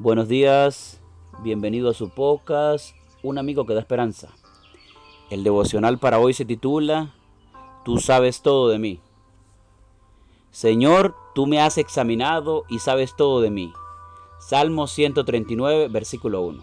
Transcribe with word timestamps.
Buenos 0.00 0.28
días, 0.28 1.00
bienvenido 1.42 1.90
a 1.90 1.92
su 1.92 2.08
podcast, 2.10 2.94
Un 3.24 3.36
amigo 3.36 3.66
que 3.66 3.74
da 3.74 3.80
esperanza. 3.80 4.28
El 5.28 5.42
devocional 5.42 5.98
para 5.98 6.20
hoy 6.20 6.34
se 6.34 6.44
titula 6.44 7.16
Tú 7.84 7.98
sabes 7.98 8.40
todo 8.40 8.68
de 8.68 8.78
mí. 8.78 9.00
Señor, 10.52 11.16
tú 11.34 11.48
me 11.48 11.60
has 11.60 11.78
examinado 11.78 12.62
y 12.68 12.78
sabes 12.78 13.16
todo 13.16 13.40
de 13.40 13.50
mí. 13.50 13.72
Salmo 14.38 14.86
139, 14.86 15.88
versículo 15.88 16.42
1. 16.42 16.62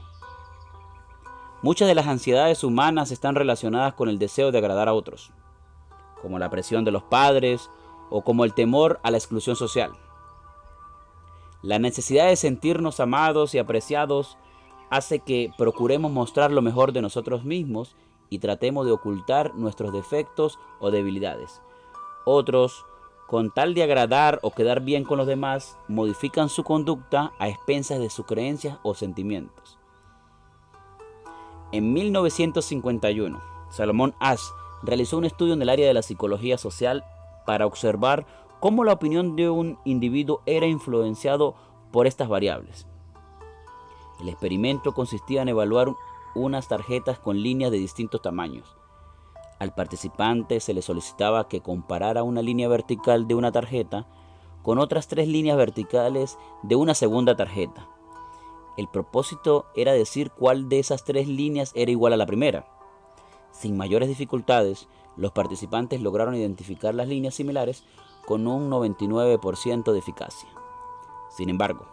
Muchas 1.62 1.90
de 1.90 1.96
las 1.96 2.08
ansiedades 2.08 2.64
humanas 2.64 3.12
están 3.12 3.36
relacionadas 3.36 3.96
con 3.96 4.08
el 4.08 4.18
deseo 4.18 4.54
de 4.54 4.60
agradar 4.60 4.88
a 4.88 4.94
otros, 4.94 5.34
como 6.22 6.40
la 6.40 6.50
presión 6.50 6.86
de 6.86 6.92
los 6.92 7.04
padres 7.04 7.70
o 8.10 8.22
como 8.22 8.46
el 8.46 8.54
temor 8.54 9.02
a 9.04 9.12
la 9.12 9.18
exclusión 9.18 9.58
social. 9.58 9.92
La 11.66 11.80
necesidad 11.80 12.28
de 12.28 12.36
sentirnos 12.36 13.00
amados 13.00 13.56
y 13.56 13.58
apreciados 13.58 14.38
hace 14.92 15.18
que 15.18 15.52
procuremos 15.58 16.12
mostrar 16.12 16.52
lo 16.52 16.62
mejor 16.62 16.94
de 16.94 17.02
nosotros 17.02 17.44
mismos 17.44 17.96
y 18.30 18.38
tratemos 18.38 18.86
de 18.86 18.92
ocultar 18.92 19.56
nuestros 19.56 19.92
defectos 19.92 20.60
o 20.80 20.92
debilidades. 20.92 21.64
Otros, 22.24 22.86
con 23.26 23.52
tal 23.52 23.74
de 23.74 23.82
agradar 23.82 24.38
o 24.44 24.52
quedar 24.52 24.82
bien 24.82 25.04
con 25.06 25.18
los 25.18 25.26
demás, 25.26 25.76
modifican 25.88 26.50
su 26.50 26.64
conducta 26.64 27.34
a 27.40 27.50
expensas 27.50 27.98
de 27.98 28.12
sus 28.12 28.28
creencias 28.28 28.78
o 28.84 28.94
sentimientos. 28.94 29.80
En 31.72 31.94
1951, 31.94 33.42
Salomón 33.72 34.14
Ash 34.20 34.44
realizó 34.84 35.18
un 35.18 35.26
estudio 35.26 35.56
en 35.56 35.64
el 35.64 35.70
área 35.70 35.88
de 35.88 35.96
la 35.96 36.04
psicología 36.04 36.60
social 36.60 37.04
para 37.48 37.66
observar 37.66 38.45
cómo 38.66 38.84
la 38.84 38.94
opinión 38.94 39.36
de 39.36 39.48
un 39.48 39.78
individuo 39.86 40.42
era 40.48 40.66
influenciado 40.66 41.54
por 41.92 42.08
estas 42.08 42.28
variables. 42.28 42.88
El 44.20 44.28
experimento 44.28 44.92
consistía 44.96 45.44
en 45.44 45.50
evaluar 45.50 45.94
unas 46.34 46.68
tarjetas 46.68 47.20
con 47.20 47.44
líneas 47.44 47.70
de 47.70 47.78
distintos 47.78 48.24
tamaños. 48.24 48.76
Al 49.60 49.76
participante 49.76 50.60
se 50.62 50.74
le 50.74 50.82
solicitaba 50.82 51.48
que 51.48 51.62
comparara 51.62 52.24
una 52.24 52.42
línea 52.42 52.68
vertical 52.68 53.28
de 53.28 53.36
una 53.36 53.52
tarjeta 53.52 54.08
con 54.64 54.80
otras 54.80 55.08
tres 55.08 55.28
líneas 55.28 55.58
verticales 55.58 56.36
de 56.64 56.76
una 56.76 56.96
segunda 56.96 57.36
tarjeta. 57.36 57.88
El 58.78 58.88
propósito 58.88 59.68
era 59.76 59.94
decir 59.94 60.32
cuál 60.32 60.70
de 60.70 60.80
esas 60.80 61.04
tres 61.04 61.28
líneas 61.28 61.72
era 61.76 61.92
igual 61.92 62.14
a 62.14 62.18
la 62.18 62.26
primera. 62.26 62.66
Sin 63.52 63.78
mayores 63.78 64.10
dificultades, 64.10 64.88
los 65.18 65.34
participantes 65.34 66.02
lograron 66.02 66.34
identificar 66.34 66.96
las 66.96 67.08
líneas 67.08 67.36
similares 67.36 67.84
con 68.26 68.48
un 68.48 68.70
99% 68.70 69.92
de 69.92 70.00
eficacia. 70.00 70.50
Sin 71.30 71.50
embargo, 71.50 71.86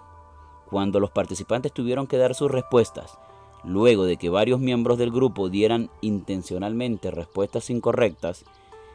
cuando 0.70 1.00
los 1.00 1.11
participantes 1.11 1.72
tuvieron 1.72 2.06
que 2.06 2.16
dar 2.16 2.34
sus 2.34 2.50
respuestas, 2.50 3.19
luego 3.64 4.05
de 4.05 4.16
que 4.16 4.30
varios 4.30 4.60
miembros 4.60 4.98
del 4.98 5.10
grupo 5.10 5.48
dieran 5.48 5.91
intencionalmente 6.00 7.10
respuestas 7.10 7.70
incorrectas, 7.70 8.44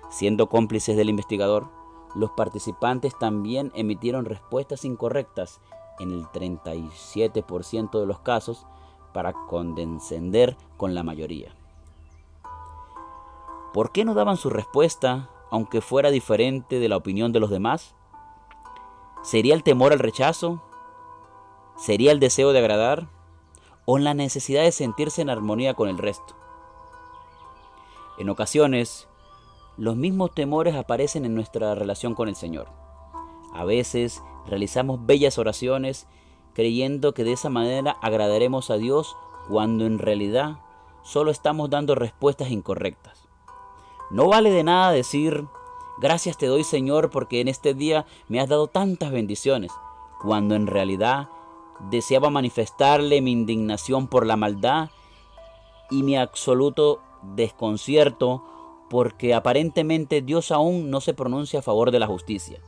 siendo 0.10 0.48
cómplices 0.48 0.98
del 0.98 1.10
investigador, 1.10 1.68
los 2.16 2.32
participantes 2.32 3.18
también 3.20 3.72
emitieron 3.76 4.26
respuestas 4.26 4.86
incorrectas 4.86 5.60
en 6.00 6.12
el 6.12 6.24
37% 6.26 8.00
de 8.00 8.06
los 8.06 8.20
casos 8.20 8.66
para 9.14 9.34
condescender 9.34 10.58
con 10.78 10.96
la 10.96 11.04
mayoría. 11.04 11.52
¿Por 13.74 13.92
qué 13.92 14.06
no 14.06 14.14
daban 14.14 14.38
su 14.38 14.50
respuesta 14.50 15.30
aunque 15.52 15.82
fuera 15.82 16.12
diferente 16.12 16.80
de 16.80 16.90
la 16.90 16.98
opinión 16.98 17.32
de 17.32 17.40
los 17.40 17.50
demás? 17.50 17.96
¿Sería 19.24 19.54
el 19.56 19.64
temor 19.64 19.94
al 19.94 20.00
rechazo? 20.00 20.62
¿Sería 21.78 22.12
el 22.12 22.20
deseo 22.20 22.54
de 22.54 22.60
agradar? 22.60 23.08
¿O 23.86 23.98
la 23.98 24.14
necesidad 24.14 24.64
de 24.64 24.72
sentirse 24.72 25.22
en 25.22 25.30
armonía 25.30 25.74
con 25.74 25.90
el 25.90 25.98
resto? 25.98 26.36
En 28.18 28.30
ocasiones, 28.30 29.08
los 29.78 29.96
mismos 29.96 30.34
temores 30.34 30.76
aparecen 30.76 31.24
en 31.26 31.36
nuestra 31.36 31.76
relación 31.76 32.16
con 32.16 32.28
el 32.30 32.36
Señor. 32.36 32.68
A 33.54 33.64
veces 33.64 34.24
realizamos 34.48 35.06
bellas 35.06 35.38
oraciones 35.38 36.08
creyendo 36.54 37.14
que 37.14 37.24
de 37.24 37.34
esa 37.34 37.50
manera 37.50 37.96
agradaremos 38.02 38.72
a 38.72 38.78
Dios 38.78 39.16
cuando 39.48 39.86
en 39.86 40.00
realidad 40.00 40.58
solo 41.04 41.30
estamos 41.30 41.70
dando 41.70 41.94
respuestas 41.94 42.50
incorrectas. 42.50 43.27
No 44.10 44.28
vale 44.28 44.52
de 44.52 44.64
nada 44.64 44.92
decir, 44.92 45.48
gracias 45.98 46.38
te 46.38 46.46
doy 46.46 46.64
Señor 46.64 47.10
porque 47.10 47.42
en 47.42 47.50
este 47.50 47.74
día 47.74 48.06
me 48.30 48.40
has 48.40 48.48
dado 48.48 48.68
tantas 48.68 49.12
bendiciones, 49.12 49.72
cuando 50.22 50.56
en 50.56 50.68
realidad 50.68 51.30
deseaba 51.92 52.30
manifestarle 52.30 53.22
mi 53.22 53.32
indignación 53.32 54.08
por 54.08 54.26
la 54.26 54.38
maldad 54.38 54.90
y 55.92 56.04
mi 56.04 56.18
absoluto 56.18 57.02
desconcierto 57.36 58.44
porque 58.90 59.34
aparentemente 59.34 60.22
Dios 60.22 60.52
aún 60.52 60.90
no 60.90 61.02
se 61.02 61.14
pronuncia 61.14 61.60
a 61.60 61.64
favor 61.64 61.92
de 61.92 62.00
la 62.00 62.08
justicia. 62.08 62.60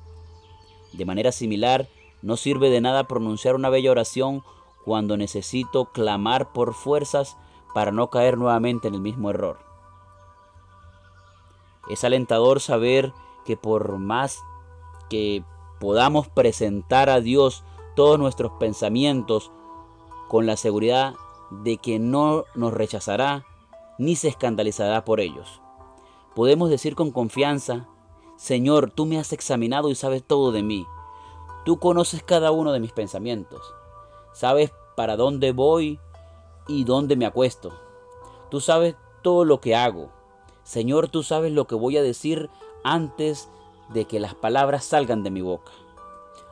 De 0.91 1.05
manera 1.05 1.31
similar, 1.31 1.87
no 2.21 2.35
sirve 2.35 2.69
de 2.69 2.81
nada 2.81 3.05
pronunciar 3.05 3.55
una 3.55 3.69
bella 3.69 3.91
oración 3.91 4.43
cuando 4.83 5.15
necesito 5.15 5.85
clamar 5.85 6.51
por 6.51 6.73
fuerzas 6.73 7.37
para 7.73 7.91
no 7.91 8.09
caer 8.09 8.37
nuevamente 8.37 8.89
en 8.89 8.95
el 8.95 9.01
mismo 9.01 9.29
error. 9.29 9.68
Es 11.87 12.03
alentador 12.03 12.59
saber 12.59 13.13
que 13.45 13.57
por 13.57 13.97
más 13.97 14.39
que 15.09 15.43
podamos 15.79 16.27
presentar 16.27 17.09
a 17.09 17.21
Dios 17.21 17.63
todos 17.95 18.19
nuestros 18.19 18.51
pensamientos 18.59 19.51
con 20.27 20.45
la 20.45 20.57
seguridad 20.57 21.15
de 21.49 21.77
que 21.77 21.99
no 21.99 22.45
nos 22.55 22.73
rechazará 22.73 23.45
ni 23.97 24.15
se 24.15 24.27
escandalizará 24.27 25.03
por 25.03 25.19
ellos. 25.19 25.61
Podemos 26.35 26.69
decir 26.69 26.95
con 26.95 27.11
confianza, 27.11 27.87
Señor, 28.37 28.91
tú 28.91 29.05
me 29.05 29.19
has 29.19 29.33
examinado 29.33 29.89
y 29.89 29.95
sabes 29.95 30.23
todo 30.23 30.51
de 30.51 30.63
mí. 30.63 30.85
Tú 31.65 31.79
conoces 31.79 32.23
cada 32.23 32.51
uno 32.51 32.71
de 32.71 32.79
mis 32.79 32.93
pensamientos. 32.93 33.61
Sabes 34.33 34.71
para 34.95 35.17
dónde 35.17 35.51
voy 35.51 35.99
y 36.67 36.85
dónde 36.85 37.17
me 37.17 37.25
acuesto. 37.25 37.73
Tú 38.49 38.61
sabes 38.61 38.95
todo 39.21 39.43
lo 39.43 39.59
que 39.59 39.75
hago. 39.75 40.09
Señor, 40.69 41.07
tú 41.07 41.23
sabes 41.23 41.51
lo 41.51 41.65
que 41.65 41.73
voy 41.73 41.97
a 41.97 42.03
decir 42.03 42.51
antes 42.83 43.49
de 43.91 44.05
que 44.05 44.19
las 44.19 44.35
palabras 44.35 44.85
salgan 44.85 45.23
de 45.23 45.31
mi 45.31 45.41
boca. 45.41 45.71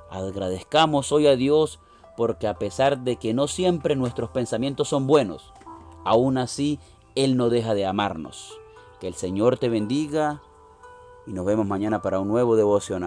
Agradezcamos 0.10 1.12
hoy 1.12 1.28
a 1.28 1.36
Dios 1.36 1.80
porque 2.16 2.48
a 2.48 2.56
pesar 2.56 3.02
de 3.02 3.18
que 3.18 3.36
no 3.36 3.48
siempre 3.48 3.96
nuestros 3.96 4.32
pensamientos 4.32 4.88
son 4.88 5.06
buenos, 5.06 5.54
aún 6.04 6.40
así 6.40 6.80
Él 7.14 7.38
no 7.38 7.52
deja 7.52 7.76
de 7.76 7.86
amarnos. 7.86 8.60
Que 9.00 9.08
el 9.08 9.14
Señor 9.14 9.60
te 9.60 9.70
bendiga 9.70 10.42
y 11.28 11.34
nos 11.34 11.46
vemos 11.46 11.68
mañana 11.68 12.02
para 12.02 12.20
un 12.20 12.28
nuevo 12.28 12.56
devocional. 12.56 13.06